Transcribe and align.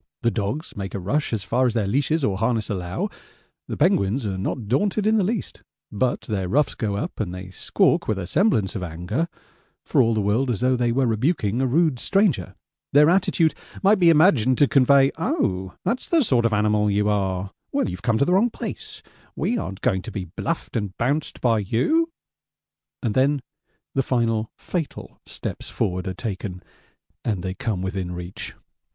The 0.23 0.31
dogs 0.31 0.75
make 0.75 0.95
a 0.95 0.99
rush 0.99 1.31
as 1.31 1.43
far 1.43 1.67
as 1.67 1.75
their 1.75 1.85
leashes 1.85 2.23
or 2.23 2.35
harness 2.35 2.71
allow. 2.71 3.09
The 3.67 3.77
penguins 3.77 4.25
are 4.25 4.35
not 4.35 4.67
daunted 4.67 5.05
in 5.05 5.17
the 5.17 5.23
least, 5.23 5.61
but 5.91 6.21
their 6.21 6.49
ruffs 6.49 6.73
go 6.73 6.95
up 6.95 7.19
and 7.19 7.31
they 7.31 7.51
squawk 7.51 8.07
with 8.07 8.17
semblance 8.27 8.75
of 8.75 8.81
anger, 8.81 9.27
for 9.85 10.01
all 10.01 10.15
the 10.15 10.19
world 10.21 10.49
as 10.49 10.59
though 10.61 10.75
they 10.75 10.91
were 10.91 11.05
rebuking 11.05 11.61
a 11.61 11.67
rude 11.67 11.99
stranger 11.99 12.55
their 12.91 13.11
attitude 13.11 13.53
might 13.83 13.99
be 13.99 14.09
imagined 14.09 14.57
to 14.57 14.67
convey 14.67 15.11
'Oh, 15.19 15.75
that's 15.85 16.09
the 16.09 16.23
sort 16.23 16.45
of 16.47 16.51
animal 16.53 16.89
you 16.89 17.07
are; 17.07 17.51
well, 17.71 17.87
you've 17.87 18.01
come 18.01 18.17
to 18.17 18.25
the 18.25 18.33
wrong 18.33 18.49
place 18.49 19.03
we 19.35 19.55
aren't 19.59 19.81
going 19.81 20.01
to 20.01 20.11
be 20.11 20.25
bluffed 20.25 20.75
and 20.75 20.97
bounced 20.97 21.41
by 21.41 21.59
you,' 21.59 22.09
and 23.03 23.13
then 23.13 23.43
the 23.93 24.01
final 24.01 24.49
fatal 24.57 25.19
steps 25.27 25.69
forward 25.69 26.07
are 26.07 26.15
taken 26.15 26.63
and 27.23 27.43
they 27.43 27.53
come 27.53 27.83
within 27.83 28.13
reach. 28.13 28.55